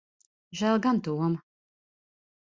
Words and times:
Žēl 0.61 0.79
gan 0.85 1.01
Toma. 1.07 1.27